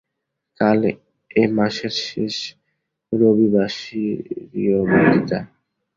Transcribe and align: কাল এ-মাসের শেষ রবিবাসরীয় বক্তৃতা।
কাল 0.59 0.81
এ-মাসের 1.31 1.93
শেষ 2.05 2.35
রবিবাসরীয় 3.11 4.77
বক্তৃতা। 4.89 5.39